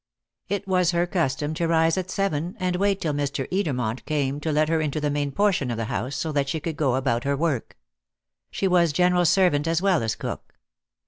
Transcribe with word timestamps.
It 0.49 0.67
was 0.67 0.89
her 0.93 1.05
custom 1.05 1.53
to 1.53 1.67
rise 1.67 1.95
at 1.95 2.09
seven 2.09 2.57
and 2.59 2.75
wait 2.77 2.99
till 3.01 3.13
Mr. 3.13 3.47
Edermont 3.51 4.03
came 4.05 4.39
to 4.39 4.51
let 4.51 4.67
her 4.67 4.81
into 4.81 4.99
the 4.99 5.11
main 5.11 5.31
portion 5.31 5.69
of 5.69 5.77
the 5.77 5.85
house, 5.93 6.15
so 6.15 6.31
that 6.31 6.49
she 6.49 6.59
could 6.59 6.75
go 6.75 6.95
about 6.95 7.23
her 7.23 7.37
work. 7.37 7.77
She 8.49 8.67
was 8.67 8.93
general 8.93 9.25
servant 9.25 9.67
as 9.67 9.79
well 9.79 10.01
as 10.01 10.15
cook. 10.15 10.55